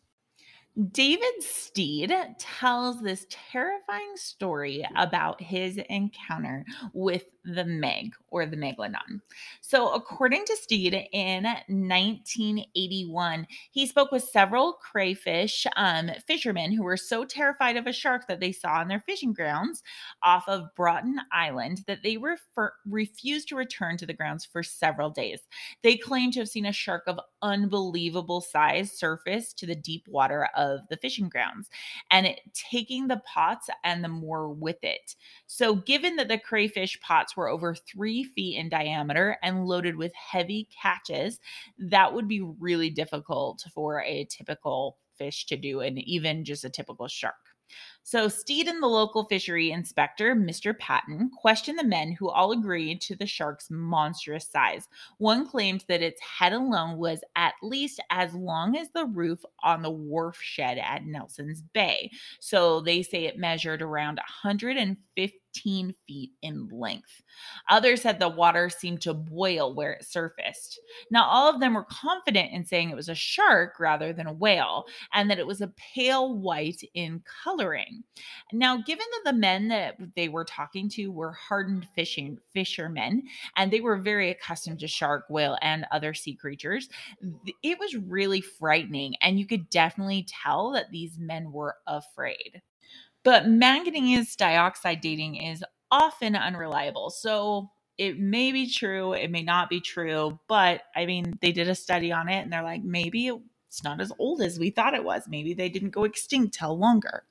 David 0.92 1.40
Steed 1.40 2.14
tells 2.38 3.02
this 3.02 3.26
terrifying 3.30 4.12
story 4.14 4.87
about 4.94 5.40
his 5.40 5.80
encounter 5.90 6.64
with 6.92 7.25
the 7.44 7.64
Meg 7.64 8.14
or 8.28 8.47
the 8.47 8.56
Megalodon. 8.56 9.20
So, 9.61 9.92
according 9.92 10.44
to 10.44 10.56
Steed, 10.56 10.94
in 11.12 11.44
1981, 11.44 13.47
he 13.70 13.87
spoke 13.87 14.12
with 14.12 14.23
several 14.23 14.75
crayfish 14.75 15.66
um, 15.76 16.11
fishermen 16.26 16.73
who 16.73 16.82
were 16.82 16.97
so 16.97 17.25
terrified 17.25 17.76
of 17.76 17.87
a 17.87 17.92
shark 17.92 18.28
that 18.28 18.38
they 18.38 18.52
saw 18.52 18.75
on 18.75 18.88
their 18.88 19.00
fishing 19.00 19.32
grounds 19.32 19.82
off 20.23 20.47
of 20.47 20.75
Broughton 20.76 21.18
Island 21.32 21.85
that 21.87 22.02
they 22.04 22.18
refer- 22.18 22.75
refused 22.87 23.49
to 23.49 23.56
return 23.56 23.97
to 23.97 24.06
the 24.06 24.12
grounds 24.12 24.44
for 24.44 24.62
several 24.62 25.11
days. 25.11 25.40
They 25.82 25.97
claimed 25.97 26.35
to 26.35 26.40
have 26.40 26.49
seen 26.49 26.66
a 26.66 26.73
shark 26.73 27.04
of 27.06 27.18
unbelievable 27.42 28.42
size 28.42 28.92
surface 28.92 29.52
to 29.54 29.66
the 29.66 29.75
deep 29.75 30.06
water 30.08 30.49
of 30.54 30.67
the 30.88 30.96
fishing 30.96 31.28
grounds 31.28 31.68
and 32.10 32.26
it, 32.26 32.40
taking 32.54 33.08
the 33.08 33.22
pots 33.26 33.68
and 33.84 34.02
the 34.04 34.08
more 34.08 34.48
with 34.48 34.82
it. 34.82 35.14
So, 35.46 35.75
given 35.76 36.16
that 36.16 36.28
the 36.28 36.38
crayfish 36.38 37.00
pots 37.00 37.37
were 37.37 37.48
over 37.48 37.75
three 37.75 38.25
feet 38.25 38.56
in 38.56 38.68
diameter 38.68 39.37
and 39.42 39.66
loaded 39.66 39.96
with 39.96 40.12
heavy 40.14 40.68
catches, 40.82 41.40
that 41.78 42.12
would 42.14 42.28
be 42.28 42.40
really 42.40 42.90
difficult 42.90 43.64
for 43.75 44.02
a 44.02 44.25
typical 44.25 44.98
fish 45.16 45.46
to 45.46 45.56
do, 45.56 45.80
and 45.80 45.98
even 45.98 46.44
just 46.44 46.64
a 46.64 46.70
typical 46.70 47.08
shark. 47.08 47.47
So 48.02 48.28
Steed 48.28 48.68
and 48.68 48.82
the 48.82 48.87
local 48.87 49.25
fishery 49.25 49.70
inspector, 49.70 50.34
Mr. 50.34 50.76
Patton, 50.78 51.30
questioned 51.37 51.78
the 51.78 51.84
men 51.84 52.12
who 52.12 52.30
all 52.30 52.52
agreed 52.52 53.00
to 53.02 53.16
the 53.16 53.26
shark's 53.26 53.70
monstrous 53.70 54.46
size. 54.46 54.88
One 55.18 55.46
claimed 55.46 55.84
that 55.88 56.02
its 56.02 56.20
head 56.22 56.52
alone 56.52 56.96
was 56.96 57.20
at 57.37 57.54
least 57.62 58.00
as 58.10 58.32
long 58.34 58.76
as 58.76 58.90
the 58.90 59.04
roof 59.04 59.40
on 59.62 59.82
the 59.82 59.90
wharf 59.90 60.38
shed 60.40 60.78
at 60.78 61.04
Nelson's 61.04 61.60
Bay. 61.60 62.10
So 62.40 62.80
they 62.80 63.02
say 63.02 63.26
it 63.26 63.38
measured 63.38 63.82
around 63.82 64.16
150 64.16 65.38
15 65.58 65.94
feet 66.06 66.30
in 66.42 66.68
length. 66.72 67.22
Others 67.68 68.02
said 68.02 68.18
the 68.18 68.28
water 68.28 68.68
seemed 68.68 69.00
to 69.02 69.14
boil 69.14 69.74
where 69.74 69.92
it 69.92 70.04
surfaced. 70.04 70.80
Now, 71.10 71.24
all 71.24 71.52
of 71.52 71.60
them 71.60 71.74
were 71.74 71.86
confident 71.90 72.52
in 72.52 72.64
saying 72.64 72.90
it 72.90 72.96
was 72.96 73.08
a 73.08 73.14
shark 73.14 73.80
rather 73.80 74.12
than 74.12 74.26
a 74.26 74.32
whale, 74.32 74.84
and 75.12 75.30
that 75.30 75.38
it 75.38 75.46
was 75.46 75.60
a 75.60 75.72
pale 75.94 76.36
white 76.36 76.82
in 76.94 77.22
coloring. 77.44 78.02
Now, 78.52 78.76
given 78.76 79.06
that 79.12 79.32
the 79.32 79.38
men 79.38 79.68
that 79.68 79.96
they 80.16 80.28
were 80.28 80.44
talking 80.44 80.88
to 80.90 81.10
were 81.10 81.32
hardened 81.32 81.86
fishing 81.94 82.38
fishermen, 82.52 83.22
and 83.56 83.70
they 83.70 83.80
were 83.80 83.98
very 83.98 84.30
accustomed 84.30 84.80
to 84.80 84.88
shark, 84.88 85.24
whale, 85.28 85.58
and 85.62 85.86
other 85.90 86.14
sea 86.14 86.34
creatures, 86.34 86.88
it 87.62 87.78
was 87.78 87.96
really 87.96 88.40
frightening, 88.40 89.14
and 89.22 89.38
you 89.38 89.46
could 89.46 89.68
definitely 89.70 90.26
tell 90.28 90.72
that 90.72 90.90
these 90.90 91.18
men 91.18 91.52
were 91.52 91.76
afraid. 91.86 92.62
But 93.28 93.47
manganese 93.47 94.35
dioxide 94.37 95.02
dating 95.02 95.37
is 95.37 95.62
often 95.90 96.35
unreliable. 96.35 97.11
So 97.11 97.70
it 97.99 98.18
may 98.18 98.52
be 98.52 98.70
true, 98.70 99.12
it 99.12 99.30
may 99.30 99.42
not 99.42 99.68
be 99.68 99.82
true, 99.82 100.40
but 100.49 100.80
I 100.97 101.04
mean, 101.04 101.38
they 101.42 101.52
did 101.52 101.68
a 101.68 101.75
study 101.75 102.11
on 102.11 102.30
it 102.30 102.40
and 102.40 102.50
they're 102.50 102.62
like, 102.62 102.82
maybe 102.82 103.30
it's 103.68 103.85
not 103.85 104.00
as 104.00 104.11
old 104.18 104.40
as 104.40 104.58
we 104.58 104.70
thought 104.70 104.94
it 104.94 105.04
was. 105.04 105.25
Maybe 105.28 105.52
they 105.52 105.68
didn't 105.68 105.90
go 105.90 106.04
extinct 106.04 106.54
till 106.54 106.78
longer. 106.78 107.25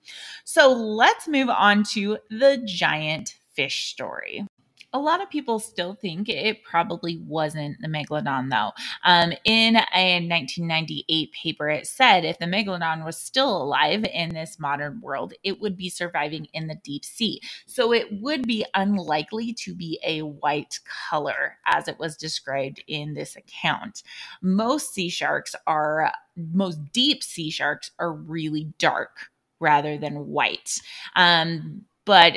So 0.44 0.72
let's 0.72 1.28
move 1.28 1.50
on 1.50 1.84
to 1.94 2.20
the 2.30 2.62
giant 2.64 3.34
fish 3.56 3.88
story 3.88 4.46
a 4.94 5.00
lot 5.00 5.22
of 5.22 5.30
people 5.30 5.60
still 5.60 5.94
think 5.94 6.30
it 6.30 6.64
probably 6.64 7.18
wasn't 7.18 7.78
the 7.82 7.88
megalodon, 7.88 8.50
though. 8.50 8.72
Um, 9.04 9.34
in 9.44 9.76
a 9.76 10.20
1998 10.26 11.32
paper, 11.34 11.70
it 11.70 11.88
said 11.88 12.24
if 12.24 12.40
the 12.40 12.46
megalodon 12.46 13.04
was 13.06 13.18
still 13.18 13.62
alive 13.62 14.06
in 14.14 14.30
this 14.30 14.60
modern 14.60 15.02
world, 15.02 15.34
it 15.44 15.60
would 15.60 15.76
be 15.76 15.90
surviving 15.90 16.48
in 16.54 16.68
the 16.68 16.80
deep 16.84 17.04
sea. 17.04 17.42
So 17.66 17.92
it 17.94 18.08
would 18.22 18.48
be 18.48 18.66
unlikely 18.76 19.54
to 19.54 19.76
be 19.76 20.00
a 20.06 20.22
white 20.22 20.80
color 21.10 21.58
as 21.66 21.88
it 21.88 22.00
was 22.00 22.16
described 22.16 22.82
in 22.88 23.14
this 23.14 23.36
account. 23.36 24.04
Most 24.42 24.94
sea 24.94 25.10
sharks 25.10 25.54
are, 25.68 26.12
most 26.54 26.80
deep 26.94 27.24
sea 27.24 27.50
sharks 27.50 27.92
are 28.00 28.14
really 28.14 28.74
dark 28.80 29.18
rather 29.60 29.98
than 29.98 30.28
white. 30.28 30.80
Um, 31.16 31.82
but 32.06 32.34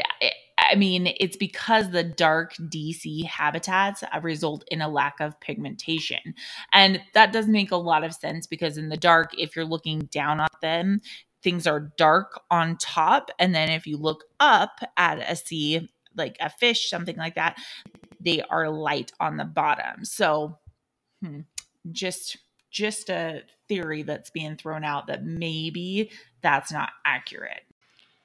I 0.71 0.77
mean, 0.77 1.13
it's 1.19 1.37
because 1.37 1.91
the 1.91 2.05
dark 2.05 2.55
deep 2.69 2.97
sea 2.97 3.25
habitats 3.25 4.05
result 4.23 4.65
in 4.69 4.81
a 4.81 4.89
lack 4.89 5.21
of 5.21 5.39
pigmentation. 5.41 6.35
And 6.73 7.01
that 7.15 7.33
does 7.33 7.49
make 7.49 7.73
a 7.73 7.77
lot 7.77 8.05
of 8.05 8.15
sense 8.15 8.47
because 8.47 8.79
in 8.79 8.89
the 8.89 8.97
dark, 8.97 9.33
if 9.37 9.57
you're 9.57 9.65
looking 9.65 10.01
down 10.13 10.41
at 10.41 10.53
them, 10.63 11.01
things 11.43 11.67
are 11.67 11.93
dark 11.97 12.41
on 12.51 12.77
top. 12.77 13.31
And 13.39 13.55
then 13.55 13.71
if 13.71 13.87
you 13.87 13.97
look 13.97 14.25
up 14.39 14.81
at 14.97 15.19
a 15.19 15.35
sea, 15.37 15.91
like 16.17 16.37
a 16.41 16.51
fish, 16.51 16.89
something 16.89 17.17
like 17.17 17.35
that, 17.35 17.59
they 18.21 18.43
are 18.43 18.71
light 18.71 19.13
on 19.19 19.37
the 19.37 19.45
bottom. 19.45 20.05
So, 20.05 20.59
hmm, 21.23 21.41
just 21.91 22.39
just 22.71 23.11
a 23.11 23.43
theory 23.69 24.03
that's 24.03 24.31
being 24.31 24.57
thrown 24.57 24.85
out 24.85 25.09
that 25.09 25.25
maybe 25.25 26.11
that's 26.41 26.71
not 26.71 26.91
accurate. 27.05 27.63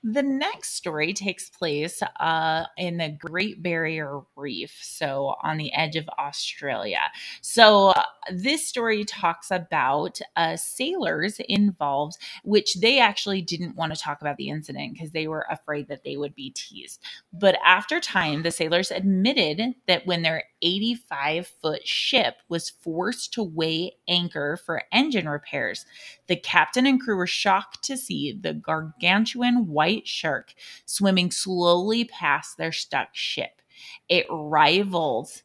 The 0.07 0.21
next 0.23 0.75
story 0.75 1.13
takes 1.13 1.49
place 1.49 2.03
uh, 2.19 2.65
in 2.77 2.97
the 2.97 3.09
Great 3.09 3.63
Barrier 3.63 4.21
Reef, 4.35 4.77
so 4.83 5.35
on 5.41 5.57
the 5.57 5.73
edge 5.73 5.95
of 5.95 6.07
Australia. 6.19 6.99
So, 7.41 7.87
uh, 7.89 8.03
this 8.31 8.67
story 8.67 9.03
talks 9.03 9.49
about 9.49 10.19
uh, 10.35 10.57
sailors 10.57 11.41
involved, 11.49 12.17
which 12.43 12.75
they 12.81 12.99
actually 12.99 13.41
didn't 13.41 13.77
want 13.77 13.95
to 13.95 13.99
talk 13.99 14.21
about 14.21 14.37
the 14.37 14.49
incident 14.49 14.93
because 14.93 15.11
they 15.11 15.27
were 15.27 15.47
afraid 15.49 15.87
that 15.89 16.03
they 16.05 16.17
would 16.17 16.35
be 16.35 16.51
teased. 16.51 17.01
But 17.33 17.57
after 17.65 17.99
time, 17.99 18.43
the 18.43 18.51
sailors 18.51 18.91
admitted 18.91 19.75
that 19.87 20.07
when 20.07 20.21
their 20.21 20.45
85 20.61 21.47
foot 21.47 21.87
ship 21.87 22.37
was 22.49 22.69
forced 22.69 23.33
to 23.33 23.43
weigh 23.43 23.97
anchor 24.07 24.57
for 24.65 24.83
engine 24.91 25.27
repairs, 25.29 25.85
the 26.27 26.35
captain 26.37 26.85
and 26.85 27.01
crew 27.01 27.17
were 27.17 27.27
shocked 27.27 27.83
to 27.83 27.97
see 27.97 28.31
the 28.39 28.53
gargantuan 28.53 29.67
white 29.67 29.94
shark 30.03 30.53
swimming 30.85 31.31
slowly 31.31 32.05
past 32.05 32.57
their 32.57 32.71
stuck 32.71 33.09
ship. 33.13 33.61
It 34.09 34.25
rivaled 34.29 35.41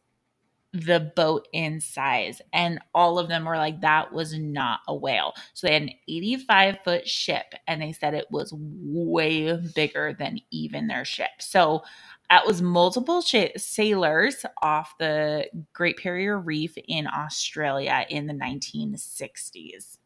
the 0.72 1.12
boat 1.16 1.48
in 1.52 1.80
size, 1.80 2.40
and 2.52 2.78
all 2.94 3.18
of 3.18 3.28
them 3.28 3.44
were 3.44 3.56
like, 3.56 3.80
that 3.80 4.12
was 4.12 4.38
not 4.38 4.80
a 4.86 4.94
whale. 4.94 5.34
So 5.52 5.66
they 5.66 5.72
had 5.72 5.82
an 5.82 5.90
85 6.08 6.78
foot 6.84 7.08
ship, 7.08 7.54
and 7.66 7.82
they 7.82 7.92
said 7.92 8.14
it 8.14 8.28
was 8.30 8.54
way 8.54 9.56
bigger 9.74 10.14
than 10.18 10.38
even 10.50 10.86
their 10.86 11.04
ship. 11.04 11.30
So 11.40 11.82
that 12.30 12.46
was 12.46 12.62
multiple 12.62 13.20
sh- 13.20 13.46
sailors 13.56 14.46
off 14.62 14.94
the 14.98 15.46
Great 15.72 16.00
Barrier 16.02 16.38
Reef 16.38 16.76
in 16.86 17.08
Australia 17.08 18.06
in 18.08 18.28
the 18.28 18.34
1960s. 18.34 19.98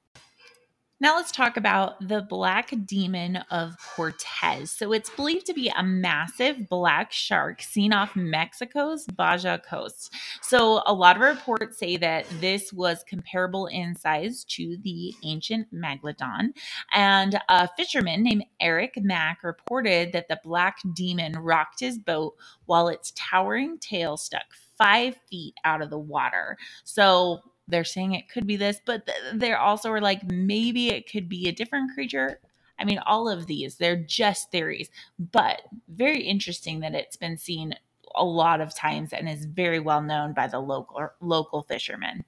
Now 1.00 1.16
let's 1.16 1.32
talk 1.32 1.56
about 1.56 2.06
the 2.06 2.22
black 2.22 2.72
demon 2.86 3.38
of 3.50 3.76
Cortez. 3.78 4.70
So 4.70 4.92
it's 4.92 5.10
believed 5.10 5.44
to 5.46 5.52
be 5.52 5.68
a 5.68 5.82
massive 5.82 6.68
black 6.68 7.10
shark 7.12 7.62
seen 7.62 7.92
off 7.92 8.14
Mexico's 8.14 9.04
Baja 9.06 9.58
coast. 9.58 10.14
So 10.40 10.82
a 10.86 10.94
lot 10.94 11.16
of 11.16 11.22
reports 11.22 11.78
say 11.78 11.96
that 11.96 12.26
this 12.40 12.72
was 12.72 13.04
comparable 13.08 13.66
in 13.66 13.96
size 13.96 14.44
to 14.50 14.78
the 14.84 15.12
ancient 15.24 15.74
Megalodon. 15.74 16.50
And 16.92 17.40
a 17.48 17.68
fisherman 17.76 18.22
named 18.22 18.44
Eric 18.60 18.94
Mack 18.96 19.42
reported 19.42 20.12
that 20.12 20.28
the 20.28 20.40
black 20.44 20.78
demon 20.94 21.32
rocked 21.32 21.80
his 21.80 21.98
boat 21.98 22.34
while 22.66 22.86
its 22.86 23.12
towering 23.16 23.78
tail 23.78 24.16
stuck 24.16 24.46
five 24.78 25.16
feet 25.28 25.54
out 25.64 25.82
of 25.82 25.90
the 25.90 25.98
water. 25.98 26.56
So 26.84 27.40
they're 27.68 27.84
saying 27.84 28.14
it 28.14 28.28
could 28.28 28.46
be 28.46 28.56
this, 28.56 28.80
but 28.84 29.08
they're 29.34 29.58
also 29.58 29.90
are 29.90 30.00
like 30.00 30.24
maybe 30.24 30.88
it 30.88 31.10
could 31.10 31.28
be 31.28 31.48
a 31.48 31.52
different 31.52 31.92
creature. 31.94 32.40
I 32.78 32.84
mean, 32.84 32.98
all 32.98 33.28
of 33.28 33.46
these, 33.46 33.76
they're 33.76 33.96
just 33.96 34.50
theories, 34.50 34.90
but 35.18 35.62
very 35.88 36.22
interesting 36.22 36.80
that 36.80 36.94
it's 36.94 37.16
been 37.16 37.38
seen 37.38 37.74
a 38.16 38.24
lot 38.24 38.60
of 38.60 38.74
times 38.74 39.12
and 39.12 39.28
is 39.28 39.44
very 39.44 39.80
well 39.80 40.02
known 40.02 40.34
by 40.34 40.46
the 40.46 40.60
local 40.60 41.08
local 41.20 41.62
fishermen. 41.62 42.24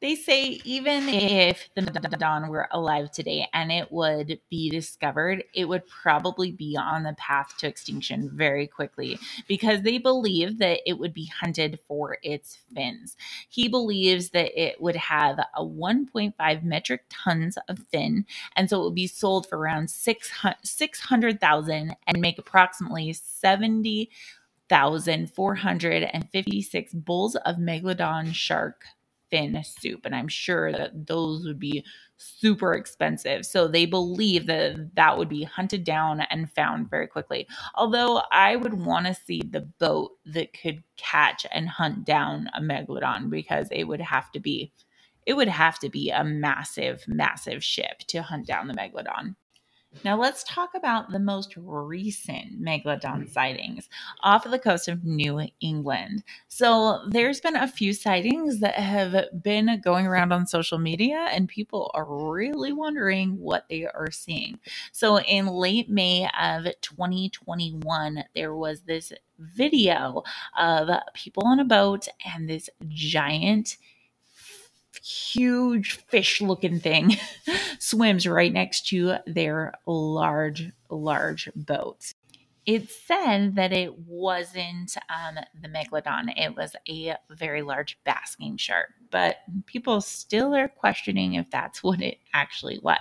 They 0.00 0.14
say 0.14 0.60
even 0.64 1.08
if 1.08 1.70
the 1.74 1.80
Megalodon 1.80 2.48
were 2.48 2.68
alive 2.70 3.10
today 3.10 3.48
and 3.54 3.72
it 3.72 3.90
would 3.90 4.38
be 4.50 4.68
discovered, 4.68 5.42
it 5.54 5.64
would 5.64 5.86
probably 5.86 6.52
be 6.52 6.76
on 6.76 7.04
the 7.04 7.14
path 7.14 7.54
to 7.58 7.66
extinction 7.66 8.28
very 8.30 8.66
quickly 8.66 9.18
because 9.48 9.80
they 9.82 9.96
believe 9.96 10.58
that 10.58 10.80
it 10.84 10.98
would 10.98 11.14
be 11.14 11.32
hunted 11.40 11.80
for 11.88 12.18
its 12.22 12.58
fins. 12.74 13.16
He 13.48 13.68
believes 13.68 14.28
that 14.30 14.62
it 14.62 14.82
would 14.82 14.96
have 14.96 15.38
a 15.38 15.64
1.5 15.64 16.62
metric 16.62 17.04
tons 17.08 17.56
of 17.68 17.78
fin, 17.90 18.26
and 18.54 18.68
so 18.68 18.82
it 18.82 18.84
would 18.84 18.94
be 18.94 19.06
sold 19.06 19.48
for 19.48 19.56
around 19.56 19.88
600,000 19.88 21.96
and 22.06 22.20
make 22.20 22.38
approximately 22.38 23.14
70 23.14 24.10
1,456 24.68 26.92
bowls 26.92 27.36
of 27.36 27.56
megalodon 27.56 28.34
shark 28.34 28.84
fin 29.30 29.62
soup. 29.64 30.06
And 30.06 30.14
I'm 30.14 30.28
sure 30.28 30.72
that 30.72 31.06
those 31.06 31.44
would 31.46 31.58
be 31.60 31.84
super 32.18 32.74
expensive. 32.74 33.46
So 33.46 33.68
they 33.68 33.86
believe 33.86 34.46
that 34.46 34.94
that 34.94 35.18
would 35.18 35.28
be 35.28 35.44
hunted 35.44 35.84
down 35.84 36.22
and 36.22 36.50
found 36.52 36.90
very 36.90 37.06
quickly. 37.06 37.46
Although 37.74 38.22
I 38.32 38.56
would 38.56 38.74
want 38.74 39.06
to 39.06 39.14
see 39.14 39.42
the 39.50 39.62
boat 39.78 40.12
that 40.26 40.52
could 40.60 40.82
catch 40.96 41.46
and 41.52 41.68
hunt 41.68 42.04
down 42.04 42.48
a 42.54 42.60
megalodon 42.60 43.30
because 43.30 43.68
it 43.70 43.84
would 43.84 44.00
have 44.00 44.30
to 44.32 44.40
be 44.40 44.72
it 45.26 45.34
would 45.36 45.48
have 45.48 45.78
to 45.80 45.88
be 45.90 46.10
a 46.10 46.24
massive 46.24 47.04
massive 47.08 47.62
ship 47.64 47.98
to 48.08 48.22
hunt 48.22 48.46
down 48.46 48.68
the 48.68 48.74
megalodon. 48.74 49.36
Now, 50.04 50.18
let's 50.18 50.44
talk 50.44 50.70
about 50.74 51.10
the 51.10 51.18
most 51.18 51.54
recent 51.56 52.62
megalodon 52.62 53.24
hmm. 53.24 53.28
sightings 53.28 53.88
off 54.22 54.44
of 54.44 54.52
the 54.52 54.58
coast 54.58 54.88
of 54.88 55.04
New 55.04 55.46
England. 55.60 56.22
So, 56.48 57.00
there's 57.08 57.40
been 57.40 57.56
a 57.56 57.68
few 57.68 57.92
sightings 57.92 58.60
that 58.60 58.74
have 58.74 59.42
been 59.42 59.80
going 59.82 60.06
around 60.06 60.32
on 60.32 60.46
social 60.46 60.78
media, 60.78 61.28
and 61.30 61.48
people 61.48 61.90
are 61.94 62.06
really 62.06 62.72
wondering 62.72 63.38
what 63.38 63.68
they 63.68 63.84
are 63.86 64.10
seeing. 64.10 64.58
So, 64.92 65.20
in 65.20 65.46
late 65.46 65.88
May 65.90 66.28
of 66.40 66.64
2021, 66.80 68.24
there 68.34 68.54
was 68.54 68.82
this 68.82 69.12
video 69.38 70.22
of 70.58 70.88
people 71.14 71.44
on 71.46 71.60
a 71.60 71.64
boat 71.64 72.08
and 72.24 72.48
this 72.48 72.70
giant 72.88 73.76
huge 75.04 75.92
fish 76.08 76.40
looking 76.40 76.80
thing 76.80 77.16
swims 77.78 78.26
right 78.26 78.52
next 78.52 78.88
to 78.88 79.16
their 79.26 79.74
large, 79.86 80.70
large 80.90 81.50
boat. 81.54 82.12
It 82.64 82.90
said 82.90 83.54
that 83.54 83.72
it 83.72 83.96
wasn't 83.96 84.96
um, 85.08 85.36
the 85.60 85.68
megalodon, 85.68 86.32
it 86.36 86.56
was 86.56 86.74
a 86.88 87.14
very 87.30 87.62
large 87.62 87.98
basking 88.04 88.56
shark, 88.56 88.88
but 89.10 89.36
people 89.66 90.00
still 90.00 90.54
are 90.54 90.68
questioning 90.68 91.34
if 91.34 91.50
that's 91.50 91.82
what 91.82 92.00
it 92.00 92.18
actually 92.34 92.78
was. 92.78 92.98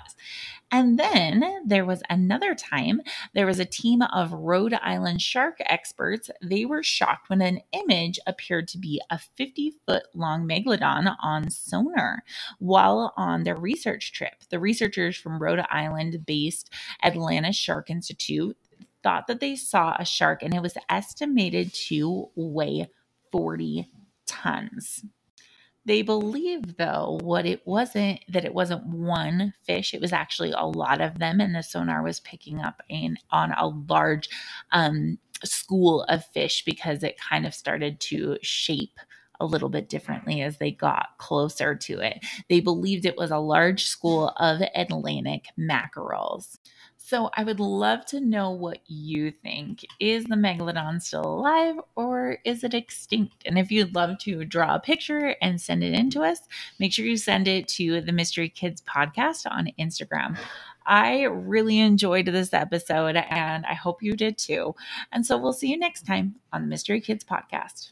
And 0.71 0.97
then 0.97 1.63
there 1.65 1.85
was 1.85 2.01
another 2.09 2.55
time, 2.55 3.01
there 3.33 3.45
was 3.45 3.59
a 3.59 3.65
team 3.65 4.01
of 4.01 4.33
Rhode 4.33 4.73
Island 4.73 5.21
shark 5.21 5.57
experts. 5.59 6.29
They 6.41 6.65
were 6.65 6.83
shocked 6.83 7.29
when 7.29 7.41
an 7.41 7.61
image 7.71 8.19
appeared 8.25 8.67
to 8.69 8.77
be 8.77 9.01
a 9.09 9.19
50 9.19 9.73
foot 9.85 10.03
long 10.13 10.47
megalodon 10.47 11.15
on 11.21 11.49
sonar 11.49 12.23
while 12.59 13.13
on 13.15 13.43
their 13.43 13.55
research 13.55 14.11
trip. 14.11 14.43
The 14.49 14.59
researchers 14.59 15.15
from 15.15 15.41
Rhode 15.41 15.63
Island 15.69 16.25
based 16.25 16.71
Atlantic 17.03 17.53
Shark 17.53 17.89
Institute 17.89 18.57
thought 19.03 19.27
that 19.27 19.39
they 19.39 19.55
saw 19.55 19.95
a 19.99 20.03
shark 20.03 20.41
and 20.41 20.53
it 20.53 20.61
was 20.61 20.77
estimated 20.89 21.73
to 21.73 22.29
weigh 22.35 22.89
40 23.31 23.87
tons. 24.25 25.05
They 25.85 26.01
believe 26.01 26.77
though 26.77 27.19
what 27.21 27.45
it 27.45 27.65
wasn't 27.65 28.19
that 28.29 28.45
it 28.45 28.53
wasn't 28.53 28.85
one 28.87 29.53
fish, 29.63 29.93
it 29.93 30.01
was 30.01 30.13
actually 30.13 30.51
a 30.51 30.65
lot 30.65 30.99
of 30.99 31.19
them, 31.19 31.39
and 31.39 31.53
the 31.55 31.61
sonar 31.61 32.03
was 32.03 32.19
picking 32.19 32.59
up 32.61 32.81
in 32.89 33.17
on 33.31 33.51
a 33.51 33.67
large 33.67 34.29
um, 34.71 35.19
school 35.43 36.03
of 36.03 36.25
fish 36.25 36.63
because 36.65 37.03
it 37.03 37.19
kind 37.19 37.45
of 37.45 37.53
started 37.53 37.99
to 37.99 38.37
shape 38.41 38.99
a 39.39 39.45
little 39.45 39.69
bit 39.69 39.89
differently 39.89 40.41
as 40.41 40.57
they 40.57 40.71
got 40.71 41.09
closer 41.17 41.75
to 41.75 41.99
it. 41.99 42.25
They 42.49 42.61
believed 42.61 43.05
it 43.05 43.17
was 43.17 43.31
a 43.31 43.37
large 43.37 43.85
school 43.85 44.29
of 44.37 44.61
Atlantic 44.75 45.47
mackerels. 45.57 46.57
So 47.07 47.29
I 47.35 47.43
would 47.43 47.59
love 47.59 48.03
to 48.07 48.19
know 48.19 48.49
what 48.49 48.79
you 48.87 49.29
think. 49.29 49.85
Is 49.99 50.23
the 50.23 50.33
megalodon 50.33 50.99
still 51.03 51.23
alive 51.23 51.75
or 51.95 52.39
is 52.43 52.63
it 52.63 52.73
extinct? 52.73 53.43
And 53.45 53.59
if 53.59 53.71
you'd 53.71 53.93
love 53.93 54.17
to 54.21 54.43
draw 54.43 54.73
a 54.73 54.79
picture 54.79 55.35
and 55.39 55.61
send 55.61 55.83
it 55.83 55.93
in 55.93 56.09
to 56.09 56.23
us, 56.23 56.39
make 56.79 56.91
sure 56.91 57.05
you 57.05 57.17
send 57.17 57.47
it 57.47 57.67
to 57.67 58.01
the 58.01 58.11
Mystery 58.11 58.49
Kids 58.49 58.81
podcast 58.81 59.45
on 59.47 59.69
Instagram. 59.77 60.35
I 60.87 61.25
really 61.25 61.77
enjoyed 61.77 62.25
this 62.25 62.55
episode 62.55 63.17
and 63.17 63.67
I 63.67 63.75
hope 63.75 64.01
you 64.01 64.15
did 64.15 64.39
too. 64.39 64.73
And 65.11 65.23
so 65.23 65.37
we'll 65.37 65.53
see 65.53 65.69
you 65.69 65.77
next 65.77 66.07
time 66.07 66.37
on 66.51 66.63
the 66.63 66.67
Mystery 66.67 67.01
Kids 67.01 67.23
podcast. 67.23 67.91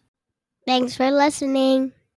Thanks 0.66 0.96
for 0.96 1.12
listening. 1.12 1.92